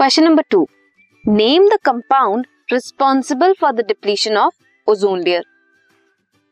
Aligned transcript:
Question 0.00 0.24
number 0.24 0.42
two 0.50 0.58
name 1.24 1.66
the 1.68 1.76
compound 1.84 2.46
responsible 2.72 3.52
for 3.60 3.72
the 3.72 3.84
depletion 3.88 4.36
of 4.36 4.90
ozone 4.90 5.20
layer 5.22 5.42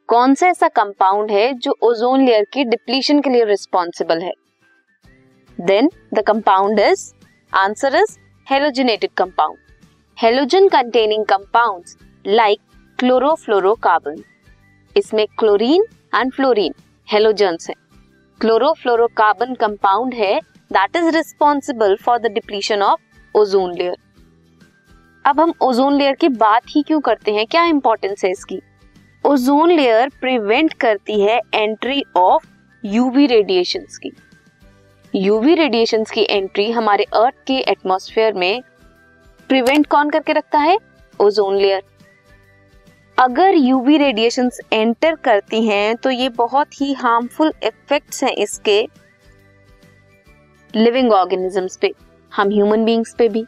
कौन 0.09 0.35
सा 0.35 0.47
ऐसा 0.47 0.69
compound 0.69 1.31
है 1.31 1.53
जो 1.57 1.75
ओजोन 1.83 2.25
लेयर 2.25 2.45
की 2.53 2.65
डिप्लीशन 2.65 3.21
के 3.21 3.31
लिए 3.31 3.45
रिस्पॉन्सिबल 3.45 4.21
है? 4.23 4.33
Then 5.59 5.89
the 6.15 6.23
compound 6.27 6.81
is 6.81 7.07
answer 7.53 7.97
is 7.97 8.17
halogenated 8.47 9.11
compound 9.17 9.59
halogen 10.19 10.69
containing 10.69 11.25
compounds 11.25 11.97
like 12.27 12.61
chlorofluorocarbon 12.99 14.23
इसमें 14.97 15.27
क्लोरीन 15.39 15.87
एंड 16.15 16.33
फ्लोरीन 16.33 16.75
हेलोजन्स 17.09 17.71
हैं. 17.71 17.77
क्लोरोफ्लोरोकार्बन 18.41 19.55
कंपाउंड 19.61 20.15
है 20.15 20.39
that 20.73 20.97
is 20.97 21.15
responsible 21.17 21.97
for 22.05 22.19
the 22.19 22.33
depletion 22.33 22.83
of 22.83 23.01
ozone 23.39 23.75
layer 23.75 23.97
अब 25.25 25.41
हम 25.41 25.53
ozone 25.63 25.95
layer 25.95 26.15
की 26.15 26.29
बात 26.29 26.63
ही 26.69 26.83
क्यों 26.83 27.01
करते 27.01 27.33
हैं? 27.33 27.47
क्या 27.47 27.65
इंपॉर्टेंस 27.65 28.25
है 28.25 28.31
इसकी? 28.31 28.61
ओजोन 29.25 29.71
लेयर 29.71 30.09
प्रिवेंट 30.21 30.73
करती 30.75 31.21
है 31.21 31.41
एंट्री 31.55 32.03
ऑफ़ 32.17 32.47
यूवी 32.85 33.27
रेडिएशंस 33.27 33.99
की। 33.99 34.11
यूवी 35.15 35.55
रेडिएशंस 35.55 36.11
की 36.11 36.27
एंट्री 36.31 36.71
हमारे 36.71 37.05
अर्थ 37.15 37.35
के 37.47 37.59
एटमॉस्फेयर 37.71 38.35
में 38.35 38.63
प्रिवेंट 39.51 39.87
कौन 39.87 40.11
करके 40.11 40.33
रखता 40.33 40.59
है? 40.59 40.77
ओजोन 41.21 41.57
लेयर 41.57 41.83
अगर 43.19 43.55
यूवी 43.55 43.97
रेडिएशन 43.99 44.51
एंटर 44.73 45.15
करती 45.15 45.65
हैं 45.67 45.97
तो 45.97 46.11
ये 46.11 46.29
बहुत 46.37 46.81
ही 46.81 46.93
हार्मफुल 46.95 47.53
इफेक्ट्स 47.63 48.23
हैं 48.25 48.33
इसके 48.33 48.81
लिविंग 50.75 51.13
ऑर्गेनिजम्स 51.13 51.77
पे। 51.77 51.93
हम 52.33 52.49
ह्यूमन 52.49 52.85
बींग्स 52.85 53.15
पे 53.19 53.29
भी। 53.29 53.45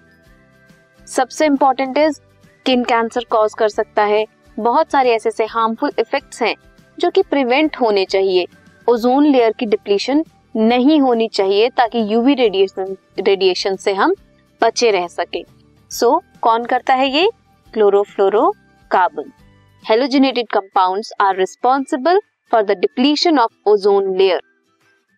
सबसे 1.09 1.47
important 1.47 1.98
is 1.98 2.12
skin 2.12 2.84
cancer 2.84 3.25
cause 3.31 3.55
कर 3.55 3.69
सकता 3.69 4.03
है। 4.05 4.25
बहुत 4.56 4.91
सारे 4.92 5.14
ऐसे 5.14 5.28
ऐसे 5.28 5.45
हार्मफुल 5.45 5.92
इफेक्ट्स 5.98 6.42
हैं 6.42 6.55
जो 6.98 7.11
कि 7.11 7.22
प्रिवेंट 7.22 7.77
होने 7.77 8.05
चाहिए। 8.05 8.47
ओजोन 8.89 9.27
लेयर 9.27 9.53
की 9.53 9.67
डिप्लीशन 9.67 10.25
नहीं 10.56 11.00
होनी 11.00 11.28
चाहिए 11.28 11.69
ताकि 11.69 12.03
यूवी 12.12 12.34
रेडिएशन 12.34 12.97
रेडिएशन 13.19 13.77
से 13.77 13.92
हम 13.95 14.14
बचे 14.62 14.91
रह 14.91 15.06
सके। 15.09 15.44
सो 15.91 16.06
so, 16.06 16.41
कौन 16.41 16.65
करता 16.65 16.94
है 16.94 17.09
ये? 17.11 17.31
Chlorofluorocarbon 18.91 19.33
halogenated 19.84 20.48
compounds 20.48 21.12
are 21.20 21.37
responsible 21.37 22.20
for 22.53 22.62
the 22.62 22.70
depletion 22.70 23.39
of 23.39 23.69
ozone 23.70 24.17
layer 24.17 24.41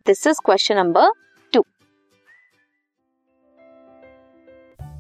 this 0.07 0.27
is 0.27 0.41
question 0.45 0.77
number 0.77 1.11